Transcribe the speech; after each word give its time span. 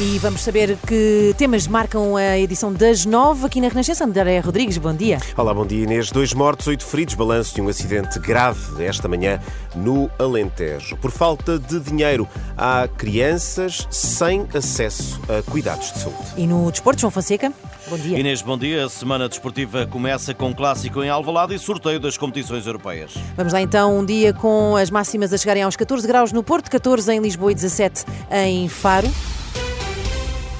E 0.00 0.18
vamos 0.18 0.40
saber 0.40 0.76
que 0.88 1.32
temas 1.38 1.68
marcam 1.68 2.16
a 2.16 2.36
edição 2.36 2.72
das 2.72 3.06
nove 3.06 3.46
aqui 3.46 3.60
na 3.60 3.68
Renascença. 3.68 4.04
André 4.04 4.40
Rodrigues, 4.40 4.76
bom 4.76 4.92
dia. 4.92 5.18
Olá, 5.36 5.54
bom 5.54 5.64
dia 5.64 5.84
Inês. 5.84 6.10
Dois 6.10 6.34
mortos, 6.34 6.66
oito 6.66 6.84
feridos, 6.84 7.14
balanço 7.14 7.54
de 7.54 7.62
um 7.62 7.68
acidente 7.68 8.18
grave 8.18 8.84
esta 8.84 9.06
manhã 9.06 9.38
no 9.72 10.10
Alentejo. 10.18 10.96
Por 10.96 11.12
falta 11.12 11.60
de 11.60 11.78
dinheiro, 11.78 12.28
há 12.56 12.88
crianças 12.88 13.86
sem 13.88 14.48
acesso 14.52 15.20
a 15.28 15.48
cuidados 15.48 15.92
de 15.92 16.00
saúde. 16.00 16.24
E 16.36 16.44
no 16.44 16.72
desporto, 16.72 17.00
João 17.00 17.12
Fonseca, 17.12 17.52
bom 17.88 17.96
dia. 17.96 18.18
Inês, 18.18 18.42
bom 18.42 18.58
dia. 18.58 18.86
A 18.86 18.88
semana 18.88 19.28
desportiva 19.28 19.86
começa 19.86 20.34
com 20.34 20.52
clássico 20.52 21.04
em 21.04 21.08
Alvalade 21.08 21.54
e 21.54 21.58
sorteio 21.58 22.00
das 22.00 22.18
competições 22.18 22.66
europeias. 22.66 23.14
Vamos 23.36 23.52
lá 23.52 23.60
então, 23.62 23.96
um 23.96 24.04
dia 24.04 24.32
com 24.32 24.74
as 24.74 24.90
máximas 24.90 25.32
a 25.32 25.38
chegarem 25.38 25.62
aos 25.62 25.76
14 25.76 26.04
graus 26.04 26.32
no 26.32 26.42
Porto, 26.42 26.68
14 26.68 27.12
em 27.12 27.20
Lisboa 27.20 27.52
e 27.52 27.54
17 27.54 28.04
em 28.32 28.68
Faro. 28.68 29.08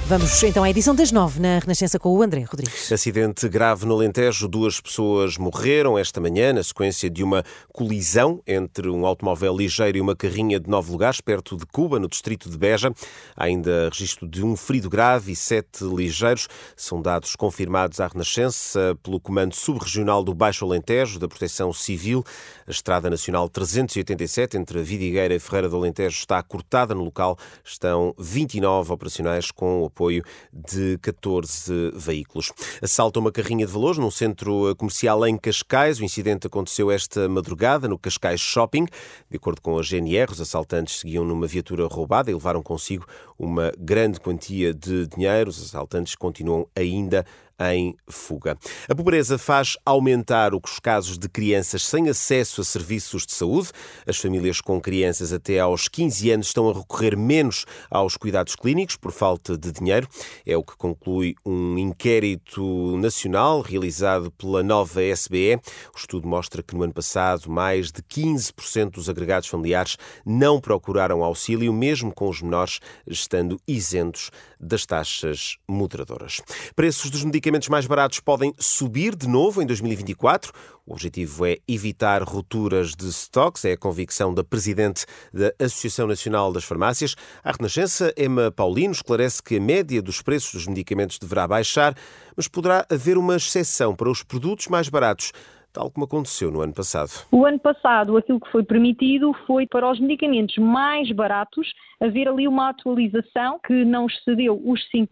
Vamos 0.07 0.43
então 0.43 0.63
à 0.63 0.69
edição 0.69 0.93
das 0.93 1.11
nove 1.11 1.39
na 1.39 1.57
Renascença 1.57 1.97
com 1.97 2.15
o 2.15 2.21
André 2.21 2.43
Rodrigues. 2.43 2.91
Acidente 2.91 3.49
grave 3.49 3.87
no 3.87 3.95
Alentejo. 3.95 4.47
Duas 4.47 4.79
pessoas 4.79 5.35
morreram 5.35 5.97
esta 5.97 6.21
manhã 6.21 6.53
na 6.53 6.61
sequência 6.61 7.09
de 7.09 7.23
uma 7.23 7.43
colisão 7.73 8.39
entre 8.45 8.87
um 8.87 9.03
automóvel 9.03 9.57
ligeiro 9.57 9.97
e 9.97 10.01
uma 10.01 10.15
carrinha 10.15 10.59
de 10.59 10.69
nove 10.69 10.91
lugares 10.91 11.19
perto 11.21 11.57
de 11.57 11.65
Cuba, 11.65 11.97
no 11.97 12.07
distrito 12.07 12.51
de 12.51 12.55
Beja. 12.55 12.93
Há 13.35 13.45
ainda 13.45 13.89
registro 13.91 14.27
de 14.27 14.45
um 14.45 14.55
ferido 14.55 14.91
grave 14.91 15.31
e 15.31 15.35
sete 15.35 15.83
ligeiros. 15.83 16.47
São 16.77 17.01
dados 17.01 17.35
confirmados 17.35 17.99
à 17.99 18.05
Renascença 18.05 18.95
pelo 19.01 19.19
Comando 19.19 19.55
Subregional 19.55 20.23
do 20.23 20.35
Baixo 20.35 20.65
Alentejo 20.65 21.17
da 21.17 21.27
Proteção 21.27 21.73
Civil. 21.73 22.23
A 22.67 22.69
Estrada 22.69 23.09
Nacional 23.09 23.49
387 23.49 24.55
entre 24.55 24.83
Vidigueira 24.83 25.33
e 25.33 25.39
Ferreira 25.39 25.67
do 25.67 25.77
Alentejo 25.77 26.15
está 26.15 26.43
cortada 26.43 26.93
no 26.93 27.03
local. 27.03 27.39
Estão 27.63 28.13
29 28.19 28.93
operacionais 28.93 29.49
com 29.49 29.81
o 29.81 29.94
apoio 29.95 30.23
de 30.51 30.97
14 31.01 31.91
veículos. 31.95 32.51
Assalta 32.81 33.17
uma 33.17 33.31
carrinha 33.31 33.65
de 33.65 33.71
valores 33.71 33.97
num 33.97 34.11
centro 34.11 34.75
comercial 34.75 35.25
em 35.25 35.37
Cascais. 35.37 35.99
O 35.99 36.03
incidente 36.03 36.47
aconteceu 36.47 36.91
esta 36.91 37.29
madrugada 37.29 37.87
no 37.87 37.97
Cascais 37.97 38.41
Shopping. 38.41 38.85
De 39.29 39.37
acordo 39.37 39.61
com 39.61 39.79
a 39.79 39.81
GNR, 39.81 40.31
os 40.31 40.41
assaltantes 40.41 40.99
seguiam 40.99 41.23
numa 41.23 41.47
viatura 41.47 41.87
roubada 41.87 42.29
e 42.29 42.33
levaram 42.33 42.61
consigo 42.61 43.05
uma 43.39 43.71
grande 43.79 44.19
quantia 44.19 44.73
de 44.73 45.07
dinheiro. 45.07 45.49
Os 45.49 45.63
assaltantes 45.63 46.15
continuam 46.15 46.67
ainda 46.75 47.25
em 47.59 47.95
fuga. 48.07 48.57
A 48.89 48.95
pobreza 48.95 49.37
faz 49.37 49.77
aumentar 49.85 50.53
os 50.53 50.79
casos 50.79 51.17
de 51.17 51.29
crianças 51.29 51.85
sem 51.85 52.09
acesso 52.09 52.61
a 52.61 52.63
serviços 52.63 53.25
de 53.25 53.33
saúde. 53.33 53.69
As 54.05 54.17
famílias 54.17 54.59
com 54.59 54.79
crianças 54.81 55.31
até 55.31 55.59
aos 55.59 55.87
15 55.87 56.31
anos 56.31 56.47
estão 56.47 56.69
a 56.69 56.73
recorrer 56.73 57.15
menos 57.17 57.65
aos 57.89 58.17
cuidados 58.17 58.55
clínicos 58.55 58.97
por 58.97 59.11
falta 59.11 59.57
de 59.57 59.71
dinheiro. 59.71 60.07
É 60.45 60.57
o 60.57 60.63
que 60.63 60.75
conclui 60.75 61.35
um 61.45 61.77
inquérito 61.77 62.97
nacional 62.97 63.61
realizado 63.61 64.31
pela 64.31 64.61
nova 64.61 65.01
SBE. 65.01 65.55
O 65.93 65.97
estudo 65.97 66.27
mostra 66.27 66.61
que 66.61 66.75
no 66.75 66.83
ano 66.83 66.93
passado 66.93 67.49
mais 67.49 67.91
de 67.91 68.01
15% 68.01 68.91
dos 68.91 69.09
agregados 69.09 69.47
familiares 69.47 69.97
não 70.25 70.59
procuraram 70.59 71.23
auxílio, 71.23 71.71
mesmo 71.71 72.13
com 72.13 72.29
os 72.29 72.41
menores 72.41 72.79
estando 73.07 73.59
isentos 73.67 74.29
das 74.59 74.85
taxas 74.85 75.57
moderadoras. 75.67 76.41
Preços 76.75 77.09
dos 77.09 77.23
medicamentos 77.23 77.44
mais 77.69 77.85
baratos 77.85 78.19
podem 78.19 78.53
subir 78.57 79.15
de 79.15 79.27
novo 79.27 79.61
em 79.61 79.65
2024. 79.65 80.51
O 80.85 80.93
objetivo 80.93 81.45
é 81.45 81.57
evitar 81.67 82.21
rupturas 82.23 82.95
de 82.95 83.07
stocks, 83.09 83.63
é 83.65 83.73
a 83.73 83.77
convicção 83.77 84.33
da 84.33 84.43
presidente 84.43 85.05
da 85.33 85.53
Associação 85.63 86.07
Nacional 86.07 86.51
das 86.51 86.63
Farmácias. 86.63 87.15
A 87.43 87.51
Renascença, 87.51 88.13
Emma 88.17 88.51
Paulino, 88.51 88.93
esclarece 88.93 89.41
que 89.41 89.57
a 89.57 89.61
média 89.61 90.01
dos 90.01 90.21
preços 90.21 90.53
dos 90.53 90.67
medicamentos 90.67 91.19
deverá 91.19 91.47
baixar, 91.47 91.95
mas 92.35 92.47
poderá 92.47 92.85
haver 92.91 93.17
uma 93.17 93.35
exceção 93.35 93.95
para 93.95 94.09
os 94.09 94.23
produtos 94.23 94.67
mais 94.67 94.89
baratos 94.89 95.31
tal 95.75 95.91
como 95.91 96.05
aconteceu 96.05 96.49
no 96.49 96.61
ano 96.61 96.73
passado. 96.73 97.11
O 97.29 97.45
ano 97.45 97.59
passado, 97.59 98.15
aquilo 98.15 98.39
que 98.39 98.49
foi 98.49 98.63
permitido 98.63 99.33
foi 99.45 99.67
para 99.67 99.91
os 99.91 99.99
medicamentos 99.99 100.57
mais 100.57 101.11
baratos 101.11 101.67
haver 101.99 102.29
ali 102.29 102.47
uma 102.47 102.69
atualização 102.69 103.59
que 103.59 103.83
não 103.83 104.07
excedeu 104.07 104.61
os 104.65 104.79
5% 104.89 105.07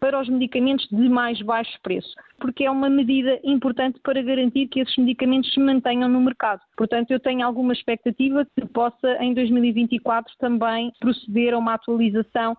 para 0.00 0.20
os 0.20 0.28
medicamentos 0.28 0.86
de 0.90 1.08
mais 1.08 1.40
baixo 1.42 1.78
preço, 1.82 2.14
porque 2.38 2.64
é 2.64 2.70
uma 2.70 2.88
medida 2.88 3.38
importante 3.42 3.98
para 4.02 4.22
garantir 4.22 4.68
que 4.68 4.80
esses 4.80 4.96
medicamentos 4.96 5.52
se 5.52 5.60
mantenham 5.60 6.08
no 6.08 6.20
mercado. 6.20 6.60
Portanto, 6.76 7.10
eu 7.10 7.20
tenho 7.20 7.46
alguma 7.46 7.72
expectativa 7.72 8.46
que 8.54 8.66
possa, 8.66 9.16
em 9.20 9.34
2024, 9.34 10.32
também 10.38 10.92
proceder 11.00 11.54
a 11.54 11.58
uma 11.58 11.74
atualização 11.74 12.56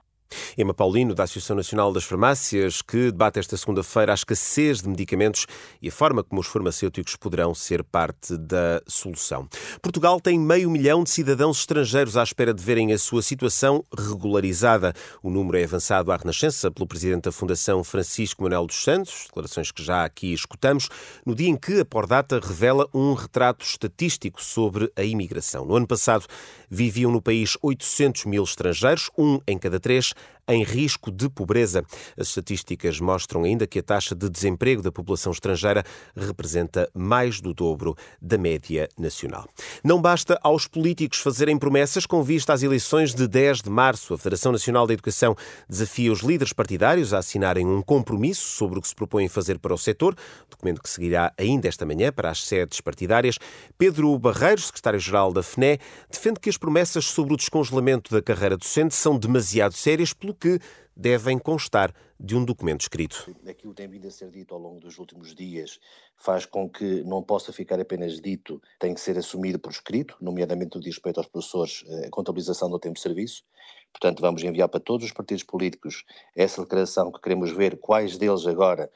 Emma 0.57 0.73
Paulino, 0.73 1.13
da 1.13 1.23
Associação 1.23 1.55
Nacional 1.55 1.91
das 1.91 2.03
Farmácias, 2.03 2.81
que 2.81 3.11
debate 3.11 3.39
esta 3.39 3.55
segunda-feira 3.57 4.11
a 4.11 4.15
escassez 4.15 4.81
de 4.81 4.89
medicamentos 4.89 5.45
e 5.81 5.89
a 5.89 5.91
forma 5.91 6.23
como 6.23 6.41
os 6.41 6.47
farmacêuticos 6.47 7.15
poderão 7.15 7.53
ser 7.53 7.83
parte 7.83 8.37
da 8.37 8.81
solução. 8.88 9.47
Portugal 9.81 10.19
tem 10.19 10.39
meio 10.39 10.69
milhão 10.69 11.03
de 11.03 11.09
cidadãos 11.09 11.59
estrangeiros 11.59 12.17
à 12.17 12.23
espera 12.23 12.53
de 12.53 12.63
verem 12.63 12.93
a 12.93 12.97
sua 12.97 13.21
situação 13.21 13.83
regularizada. 13.97 14.93
O 15.21 15.29
número 15.29 15.57
é 15.57 15.63
avançado 15.63 16.11
à 16.11 16.17
Renascença 16.17 16.71
pelo 16.71 16.88
presidente 16.88 17.23
da 17.23 17.31
Fundação 17.31 17.83
Francisco 17.83 18.43
Manuel 18.43 18.65
dos 18.65 18.83
Santos, 18.83 19.25
declarações 19.25 19.71
que 19.71 19.83
já 19.83 20.03
aqui 20.03 20.33
escutamos, 20.33 20.89
no 21.25 21.35
dia 21.35 21.49
em 21.49 21.55
que 21.55 21.79
a 21.79 21.85
Pordata 21.85 22.39
revela 22.39 22.88
um 22.93 23.13
retrato 23.13 23.65
estatístico 23.65 24.41
sobre 24.43 24.91
a 24.95 25.03
imigração. 25.03 25.65
No 25.65 25.75
ano 25.75 25.88
passado, 25.88 26.25
viviam 26.69 27.11
no 27.11 27.21
país 27.21 27.57
800 27.61 28.25
mil 28.25 28.43
estrangeiros, 28.43 29.09
um 29.17 29.39
em 29.47 29.57
cada 29.57 29.79
três 29.79 30.13
em 30.49 30.63
risco 30.63 31.11
de 31.11 31.29
pobreza. 31.29 31.83
As 32.17 32.27
estatísticas 32.27 32.99
mostram 32.99 33.43
ainda 33.43 33.67
que 33.67 33.79
a 33.79 33.83
taxa 33.83 34.15
de 34.15 34.29
desemprego 34.29 34.81
da 34.81 34.91
população 34.91 35.31
estrangeira 35.31 35.83
representa 36.15 36.89
mais 36.93 37.39
do 37.39 37.53
dobro 37.53 37.95
da 38.21 38.37
média 38.37 38.89
nacional. 38.97 39.47
Não 39.83 40.01
basta 40.01 40.39
aos 40.43 40.67
políticos 40.67 41.19
fazerem 41.19 41.57
promessas 41.57 42.05
com 42.05 42.23
vista 42.23 42.53
às 42.53 42.63
eleições 42.63 43.13
de 43.13 43.27
10 43.27 43.61
de 43.61 43.69
março. 43.69 44.13
A 44.13 44.17
Federação 44.17 44.51
Nacional 44.51 44.88
da 44.88 44.93
Educação 44.93 45.35
desafia 45.69 46.11
os 46.11 46.21
líderes 46.21 46.53
partidários 46.53 47.13
a 47.13 47.19
assinarem 47.19 47.65
um 47.65 47.81
compromisso 47.81 48.41
sobre 48.41 48.79
o 48.79 48.81
que 48.81 48.88
se 48.88 48.95
propõem 48.95 49.27
fazer 49.27 49.59
para 49.59 49.73
o 49.73 49.77
setor, 49.77 50.15
documento 50.49 50.81
que 50.81 50.89
seguirá 50.89 51.31
ainda 51.38 51.67
esta 51.67 51.85
manhã 51.85 52.11
para 52.11 52.29
as 52.29 52.43
sedes 52.43 52.81
partidárias. 52.81 53.38
Pedro 53.77 54.17
Barreiros, 54.17 54.67
secretário-geral 54.67 55.31
da 55.31 55.43
FNE, 55.43 55.79
defende 56.09 56.39
que 56.39 56.49
as 56.49 56.57
promessas 56.57 57.05
sobre 57.05 57.33
o 57.33 57.38
descongelamento 57.38 58.13
da 58.13 58.21
carreira 58.21 58.57
docente 58.57 58.95
são 58.95 59.17
demasiado 59.17 59.73
sérias, 59.73 60.13
pelo 60.13 60.33
que 60.39 60.59
devem 60.95 61.38
constar 61.38 61.94
de 62.19 62.35
um 62.35 62.44
documento 62.44 62.81
escrito. 62.81 63.33
Aquilo 63.47 63.73
tem 63.73 63.88
vindo 63.88 64.07
a 64.07 64.11
ser 64.11 64.29
dito 64.29 64.53
ao 64.53 64.59
longo 64.59 64.79
dos 64.79 64.97
últimos 64.97 65.33
dias 65.33 65.79
faz 66.19 66.45
com 66.45 66.69
que 66.69 67.01
não 67.03 67.23
possa 67.23 67.53
ficar 67.53 67.79
apenas 67.79 68.19
dito, 68.19 68.61
tem 68.77 68.94
que 68.94 69.00
ser 69.00 69.17
assumido 69.17 69.57
por 69.57 69.72
escrito, 69.72 70.17
nomeadamente 70.19 70.77
no 70.77 70.83
respeito 70.83 71.17
aos 71.17 71.27
professores, 71.27 71.83
eh, 71.88 72.07
a 72.07 72.09
contabilização 72.09 72.69
do 72.69 72.77
tempo 72.77 72.95
de 72.95 73.01
serviço. 73.01 73.44
Portanto, 73.91 74.19
vamos 74.19 74.44
enviar 74.44 74.67
para 74.67 74.81
todos 74.81 75.05
os 75.05 75.13
partidos 75.13 75.44
políticos 75.44 76.03
essa 76.35 76.61
declaração 76.61 77.11
que 77.11 77.21
queremos 77.21 77.51
ver 77.51 77.77
quais 77.77 78.17
deles 78.17 78.45
agora 78.45 78.91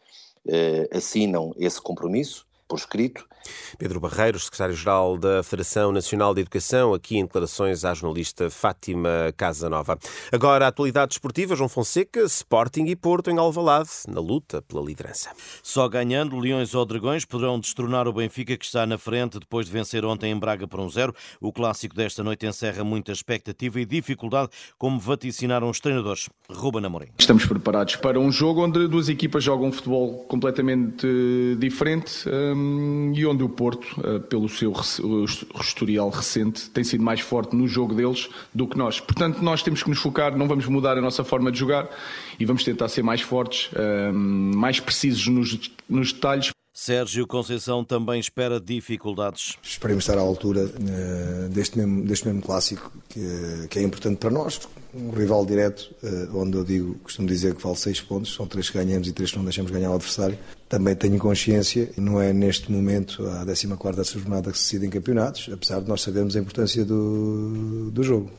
eh, 0.48 0.90
assinam 0.92 1.54
esse 1.58 1.82
compromisso 1.82 2.46
por 2.74 2.80
escrito. 2.80 3.26
Pedro 3.78 4.00
Barreiros, 4.00 4.46
secretário-geral 4.46 5.18
da 5.18 5.44
Federação 5.44 5.92
Nacional 5.92 6.34
de 6.34 6.42
Educação, 6.42 6.94
aqui 6.94 7.18
em 7.18 7.24
declarações 7.24 7.84
à 7.84 7.94
jornalista 7.94 8.50
Fátima 8.50 9.34
Casanova. 9.36 10.00
Agora, 10.32 10.66
a 10.66 10.70
atualidade 10.70 11.14
esportiva, 11.14 11.56
João 11.56 11.70
Fonseca, 11.70 12.22
Sporting 12.22 12.86
e 12.86 12.96
Porto 12.96 13.30
em 13.30 13.38
Alvalade, 13.38 13.90
na 14.08 14.22
luta 14.22 14.62
pela 14.62 14.82
liderança. 14.82 15.30
Só 15.62 15.88
ganhando, 15.90 16.40
Leões 16.40 16.74
ou 16.74 16.86
Dragões 16.86 17.26
poderão 17.26 17.60
destronar 17.60 18.08
o 18.08 18.14
Benfica, 18.14 18.56
que 18.58 18.66
está 18.66 18.86
na 18.86 18.98
frente 18.98 19.40
depois 19.40 19.66
de 19.66 19.72
vencer 19.74 20.06
ontem 20.06 20.32
em 20.32 20.40
Braga 20.40 20.68
por 20.68 20.80
um 20.80 20.90
zero. 20.90 21.14
O 21.42 21.52
clássico 21.52 21.96
desta 21.96 22.24
noite 22.24 22.46
encerra 22.46 22.84
muita 22.84 23.12
expectativa 23.12 23.80
e 23.80 23.86
dificuldade, 23.86 24.50
como 24.78 25.00
vaticinaram 25.00 25.70
os 25.70 25.80
treinadores. 25.80 26.30
Ruben 26.50 26.86
Amorim. 26.86 27.10
Estamos 27.20 27.46
preparados 27.46 27.98
para 27.98 28.20
um 28.20 28.32
jogo 28.32 28.64
onde 28.64 28.88
duas 28.88 29.10
equipas 29.10 29.44
jogam 29.44 29.68
um 29.68 29.72
futebol 29.72 30.24
completamente 30.30 31.06
diferente 31.60 32.24
um, 32.30 32.63
e 33.14 33.26
onde 33.26 33.44
o 33.44 33.50
Porto, 33.50 33.86
uh, 34.00 34.20
pelo 34.22 34.48
seu 34.50 34.74
historial 35.62 36.10
recente, 36.10 36.70
tem 36.70 36.84
sido 36.84 37.04
mais 37.04 37.20
forte 37.20 37.56
no 37.56 37.68
jogo 37.68 37.94
deles 37.94 38.30
do 38.54 38.68
que 38.68 38.78
nós. 38.78 39.00
Portanto, 39.00 39.42
nós 39.42 39.62
temos 39.64 39.84
que 39.84 39.90
nos 39.90 40.00
focar, 40.00 40.38
não 40.38 40.48
vamos 40.48 40.66
mudar 40.68 40.98
a 40.98 41.02
nossa 41.02 41.24
forma 41.24 41.52
de 41.52 41.60
jogar 41.60 41.90
e 42.40 42.46
vamos 42.46 42.64
tentar 42.64 42.88
ser 42.88 43.04
mais 43.04 43.22
fortes, 43.22 43.70
um, 44.14 44.14
mais 44.56 44.80
precisos 44.80 45.28
nos, 45.28 45.72
nos 45.90 46.14
detalhes 46.14 46.54
Sérgio 46.76 47.28
Conceição 47.28 47.86
também 47.86 48.20
espera 48.20 48.60
dificuldades. 48.60 49.56
Esperemos 49.62 50.04
estar 50.04 50.18
à 50.18 50.22
altura 50.22 50.66
uh, 50.66 51.50
deste, 51.50 51.78
mesmo, 51.78 52.04
deste 52.04 52.26
mesmo 52.26 52.42
clássico 52.42 52.92
que, 53.08 53.68
que, 53.70 53.78
é 53.78 53.84
importante 53.84 54.18
para 54.18 54.32
nós. 54.32 54.60
Um 54.92 55.12
rival 55.12 55.46
direto, 55.46 55.94
uh, 56.02 56.36
onde 56.36 56.58
eu 56.58 56.64
digo, 56.64 56.96
costumo 56.96 57.28
dizer 57.28 57.54
que 57.54 57.62
vale 57.62 57.76
seis 57.76 58.02
pontos, 58.02 58.34
são 58.34 58.48
três 58.48 58.72
que 58.72 58.78
ganhamos 58.78 59.08
e 59.08 59.14
três 59.14 59.30
que 59.30 59.38
não 59.38 59.46
deixamos 59.46 59.70
ganhar 59.70 59.92
o 59.92 59.94
adversário. 59.94 60.38
Também 60.74 60.96
tenho 60.96 61.20
consciência, 61.20 61.92
não 61.98 62.20
é 62.20 62.34
neste 62.34 62.72
momento 62.72 63.28
a 63.28 63.46
14 63.46 64.18
jornada 64.18 64.52
que 64.52 64.58
se 64.58 64.64
decidem 64.64 64.90
campeonatos, 64.90 65.48
apesar 65.54 65.80
de 65.80 65.88
nós 65.88 66.02
sabermos 66.02 66.36
a 66.36 66.40
importância 66.40 66.84
do, 66.84 67.92
do 67.92 68.02
jogo. 68.02 68.32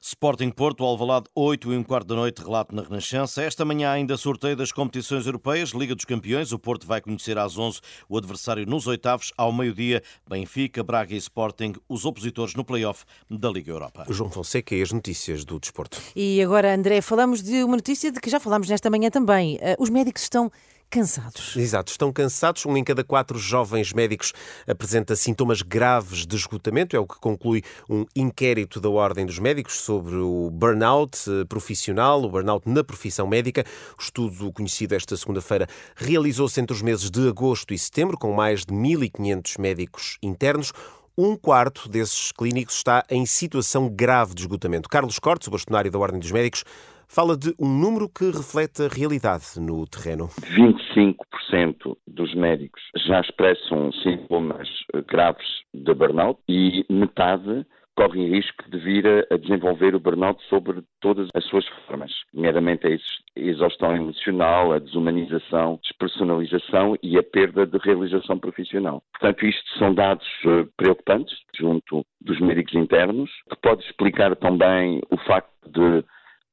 Sporting 0.00 0.50
Porto, 0.50 0.84
Alvalade, 0.84 1.26
8 1.34 1.72
e 1.72 1.76
um 1.76 1.82
quarto 1.82 2.06
da 2.06 2.14
noite, 2.14 2.40
relato 2.40 2.72
na 2.72 2.82
Renascença. 2.82 3.42
Esta 3.42 3.64
manhã 3.64 3.90
ainda 3.90 4.16
sorteio 4.16 4.54
das 4.54 4.70
competições 4.70 5.26
europeias, 5.26 5.70
Liga 5.70 5.96
dos 5.96 6.04
Campeões. 6.04 6.52
O 6.52 6.58
Porto 6.60 6.86
vai 6.86 7.00
conhecer 7.00 7.36
às 7.36 7.58
11 7.58 7.80
o 8.08 8.16
adversário 8.16 8.64
nos 8.64 8.86
oitavos. 8.86 9.32
Ao 9.36 9.52
meio-dia, 9.52 10.04
Benfica, 10.30 10.84
Braga 10.84 11.14
e 11.14 11.16
Sporting, 11.16 11.74
os 11.88 12.04
opositores 12.04 12.54
no 12.54 12.64
play-off 12.64 13.04
da 13.28 13.50
Liga 13.50 13.72
Europa. 13.72 14.06
João 14.08 14.30
Fonseca 14.30 14.76
e 14.76 14.82
as 14.82 14.92
notícias 14.92 15.44
do 15.44 15.58
desporto. 15.58 16.00
E 16.14 16.40
agora, 16.40 16.72
André, 16.72 17.00
falamos 17.00 17.42
de 17.42 17.64
uma 17.64 17.74
notícia 17.74 18.12
de 18.12 18.20
que 18.20 18.30
já 18.30 18.38
falámos 18.38 18.68
nesta 18.68 18.88
manhã 18.88 19.10
também. 19.10 19.58
Eh, 19.60 19.74
os 19.80 19.90
médicos 19.90 20.22
estão 20.22 20.52
cansados. 20.90 21.56
Exato, 21.56 21.90
estão 21.90 22.12
cansados. 22.12 22.64
Um 22.66 22.76
em 22.76 22.84
cada 22.84 23.04
quatro 23.04 23.38
jovens 23.38 23.92
médicos 23.92 24.32
apresenta 24.66 25.16
sintomas 25.16 25.62
graves 25.62 26.26
de 26.26 26.36
esgotamento, 26.36 26.96
é 26.96 26.98
o 26.98 27.06
que 27.06 27.18
conclui 27.18 27.62
um 27.88 28.04
inquérito 28.14 28.80
da 28.80 28.88
Ordem 28.88 29.26
dos 29.26 29.38
Médicos 29.38 29.80
sobre 29.80 30.16
o 30.16 30.50
burnout 30.50 31.18
eh, 31.28 31.44
profissional, 31.44 32.22
o 32.22 32.28
burnout 32.28 32.68
na 32.68 32.82
profissão 32.82 33.26
médica. 33.26 33.64
O 33.98 34.02
estudo 34.02 34.52
conhecido 34.52 34.94
esta 34.94 35.16
segunda-feira 35.16 35.66
realizou-se 35.94 36.60
entre 36.60 36.74
os 36.74 36.82
meses 36.82 37.10
de 37.10 37.28
agosto 37.28 37.74
e 37.74 37.78
setembro, 37.78 38.16
com 38.18 38.32
mais 38.32 38.64
de 38.64 38.72
1.500 38.74 39.60
médicos 39.60 40.18
internos. 40.22 40.72
Um 41.18 41.34
quarto 41.34 41.88
desses 41.88 42.30
clínicos 42.30 42.74
está 42.74 43.02
em 43.10 43.24
situação 43.24 43.88
grave 43.88 44.34
de 44.34 44.42
esgotamento. 44.42 44.86
Carlos 44.86 45.18
Cortes, 45.18 45.48
o 45.48 45.50
bastonário 45.50 45.90
da 45.90 45.98
Ordem 45.98 46.20
dos 46.20 46.30
Médicos, 46.30 46.62
fala 47.08 47.34
de 47.34 47.54
um 47.58 47.66
número 47.66 48.06
que 48.06 48.26
reflete 48.26 48.82
a 48.82 48.88
realidade 48.88 49.58
no 49.58 49.86
terreno. 49.86 50.28
25% 50.54 51.96
dos 52.06 52.34
médicos 52.34 52.82
já 53.06 53.18
expressam 53.22 53.90
sintomas 54.02 54.68
graves 55.08 55.46
de 55.72 55.94
burnout 55.94 56.38
e 56.46 56.84
metade 56.90 57.64
correm 57.96 58.28
risco 58.28 58.70
de 58.70 58.78
vir 58.78 59.06
a 59.30 59.36
desenvolver 59.36 59.94
o 59.94 60.00
burnout 60.00 60.42
sobre 60.48 60.82
todas 61.00 61.28
as 61.34 61.44
suas 61.46 61.66
formas, 61.86 62.12
nomeadamente 62.32 62.86
a 62.86 63.40
exaustão 63.40 63.96
emocional, 63.96 64.72
a 64.72 64.78
desumanização, 64.78 65.80
despersonalização 65.82 66.96
e 67.02 67.18
a 67.18 67.22
perda 67.22 67.66
de 67.66 67.78
realização 67.78 68.38
profissional. 68.38 69.02
Portanto, 69.12 69.46
isto 69.46 69.78
são 69.78 69.94
dados 69.94 70.26
eh, 70.44 70.66
preocupantes 70.76 71.36
junto 71.58 72.04
dos 72.20 72.38
médicos 72.40 72.74
internos, 72.74 73.30
que 73.50 73.56
pode 73.62 73.82
explicar 73.84 74.36
também 74.36 75.00
o 75.10 75.16
facto 75.16 75.50
de 75.66 76.04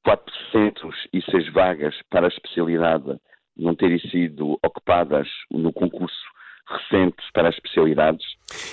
406 0.06 1.52
vagas 1.54 1.96
para 2.10 2.28
a 2.28 2.30
especialidade 2.30 3.20
não 3.56 3.76
terem 3.76 4.00
sido 4.00 4.58
ocupadas 4.64 5.28
no 5.52 5.72
concurso 5.72 6.24
recente 6.68 7.22
para 7.34 7.50
as 7.50 7.56
especialidades. 7.56 8.26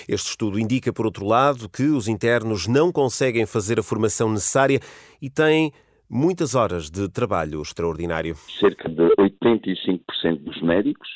Este 0.09 0.31
estudo 0.31 0.59
indica, 0.59 0.93
por 0.93 1.07
outro 1.07 1.27
lado, 1.27 1.69
que 1.69 1.85
os 1.85 2.09
internos 2.09 2.67
não 2.67 2.93
conseguem 2.93 3.47
fazer 3.47 3.79
a 3.79 3.83
formação 3.83 4.31
necessária 4.31 4.81
e 5.21 5.31
têm 5.31 5.73
muitas 6.09 6.55
horas 6.55 6.91
de 6.91 7.09
trabalho 7.09 7.63
extraordinário. 7.63 8.35
Cerca 8.59 8.89
de 8.89 9.09
85% 9.17 10.39
dos 10.41 10.61
médicos 10.63 11.09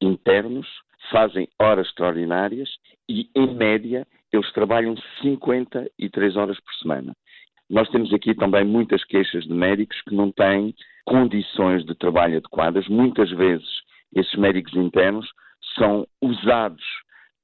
internos 0.00 0.66
fazem 1.10 1.48
horas 1.60 1.86
extraordinárias 1.86 2.68
e, 3.08 3.28
em 3.34 3.54
média, 3.54 4.06
eles 4.32 4.52
trabalham 4.52 4.94
53 5.22 6.36
horas 6.36 6.58
por 6.60 6.74
semana. 6.74 7.14
Nós 7.68 7.88
temos 7.90 8.12
aqui 8.12 8.34
também 8.34 8.64
muitas 8.64 9.04
queixas 9.04 9.44
de 9.44 9.52
médicos 9.52 10.00
que 10.02 10.14
não 10.14 10.32
têm 10.32 10.74
condições 11.04 11.84
de 11.84 11.94
trabalho 11.94 12.38
adequadas. 12.38 12.88
Muitas 12.88 13.30
vezes 13.30 13.68
esses 14.14 14.34
médicos 14.34 14.74
internos 14.74 15.26
são 15.78 16.06
usados 16.20 16.82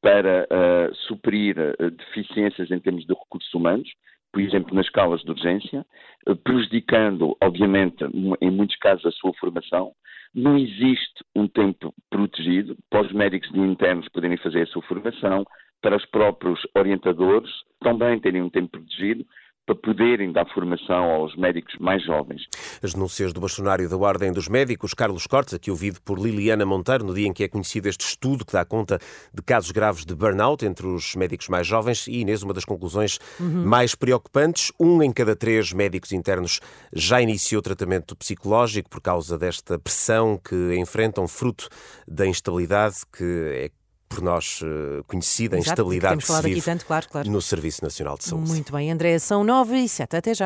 para 0.06 0.44
uh, 0.44 0.94
suprir 1.08 1.56
uh, 1.58 1.91
deficiências 1.91 2.70
em 2.70 2.79
termos 2.79 3.05
de 3.05 3.12
recursos 3.12 3.53
humanos, 3.53 3.91
por 4.32 4.41
exemplo, 4.41 4.73
nas 4.73 4.87
escalas 4.87 5.20
de 5.23 5.31
urgência, 5.32 5.85
uh, 6.29 6.37
prejudicando, 6.37 7.37
obviamente, 7.43 8.05
em 8.41 8.50
muitos 8.53 8.76
casos, 8.76 9.05
a 9.05 9.11
sua 9.11 9.35
formação. 9.35 9.91
Não 10.32 10.56
existe 10.56 11.25
um 11.35 11.49
tempo 11.49 11.93
protegido 12.08 12.76
para 12.88 13.03
os 13.03 13.12
médicos 13.12 13.53
internos 13.53 14.08
poderem 14.11 14.37
fazer 14.37 14.62
a 14.62 14.67
sua 14.67 14.82
formação, 14.82 15.44
para 15.82 15.97
os 15.97 16.06
próprios 16.06 16.61
orientadores 16.76 17.50
também 17.81 18.20
terem 18.20 18.43
um 18.43 18.50
tempo 18.50 18.69
protegido 18.79 19.26
para 19.67 19.75
poderem 19.75 20.31
dar 20.31 20.47
formação 20.55 21.11
aos 21.11 21.35
médicos 21.37 21.75
mais 21.81 22.03
jovens. 22.05 22.43
As 22.81 22.95
denúncias 22.95 23.33
do 23.33 23.41
bastonário 23.41 23.89
da 23.89 23.97
Ordem 23.97 24.33
dos 24.33 24.49
Médicos, 24.49 24.95
Carlos 24.95 25.27
Cortes, 25.27 25.55
aqui 25.55 25.73
ouvido 25.73 26.01
por 26.03 26.19
Liliana 26.19 26.65
Monteiro, 26.65 27.05
no 27.05 27.13
dia 27.13 27.27
em 27.27 27.33
que 27.33 27.43
é 27.43 27.49
conhecido 27.49 27.89
este 27.89 28.07
estudo 28.07 28.47
que 28.47 28.53
dá 28.53 28.65
conta 28.65 28.99
de 29.35 29.43
casos 29.43 29.73
graves 29.73 30.05
de 30.05 30.15
burnout 30.15 30.65
entre 30.65 30.87
os 30.87 31.17
médicos 31.17 31.49
mais 31.49 31.67
jovens 31.67 32.07
e, 32.07 32.21
Inês, 32.21 32.45
uma 32.45 32.55
das 32.55 32.65
conclusões 32.65 33.19
uhum. 33.41 33.67
mais 33.67 33.97
preocupantes, 33.97 34.71
um 34.79 35.03
em 35.03 35.13
cada 35.13 35.35
três 35.35 35.73
médicos 35.73 36.13
internos 36.13 36.61
já 36.93 37.21
iniciou 37.21 37.61
tratamento 37.61 38.15
psicológico 38.15 38.89
por 38.89 39.01
causa 39.01 39.37
desta 39.37 39.79
pressão 39.79 40.39
que 40.43 40.77
enfrentam, 40.77 41.27
fruto 41.27 41.69
da 42.07 42.25
instabilidade 42.25 42.97
que 43.13 43.25
é 43.53 43.71
por 44.08 44.23
nós 44.23 44.61
uh, 44.62 45.03
conhecida, 45.06 45.56
a 45.56 45.58
instabilidade 45.58 46.19
que, 46.19 46.26
que 46.26 46.32
se 46.32 46.43
vive 46.43 46.62
tanto, 46.62 46.85
claro, 46.87 47.06
claro. 47.11 47.31
no 47.31 47.43
Serviço 47.43 47.82
Nacional 47.82 48.17
de 48.17 48.25
Saúde. 48.25 48.49
Muito 48.49 48.73
bem, 48.73 48.91
André, 48.91 49.19
são 49.19 49.43
nove 49.43 49.76
e 49.76 49.88
sete, 49.88 50.17
até 50.17 50.35
já. 50.35 50.44